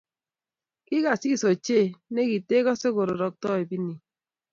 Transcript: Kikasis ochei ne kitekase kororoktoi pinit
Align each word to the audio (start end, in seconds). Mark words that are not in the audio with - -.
Kikasis 0.85 1.41
ochei 1.49 1.87
ne 2.13 2.21
kitekase 2.29 2.87
kororoktoi 2.95 3.63
pinit 3.69 4.01